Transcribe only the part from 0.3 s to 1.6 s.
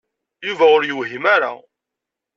Yuba ur yewhim ara.